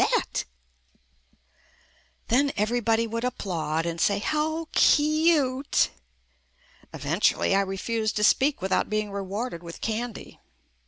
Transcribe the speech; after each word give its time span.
?"JUST 0.01 0.45
ME 0.47 1.37
Then 2.29 2.51
everybody 2.57 3.05
would 3.05 3.23
applaud 3.23 3.85
and 3.85 4.01
say 4.01 4.17
"How 4.17 4.67
cute!" 4.71 5.91
Eventually 6.91 7.53
I 7.53 7.61
refused 7.61 8.15
to 8.15 8.23
speak 8.23 8.63
without 8.63 8.89
being 8.89 9.11
rewarded 9.11 9.61
with 9.61 9.79
candy. 9.79 10.39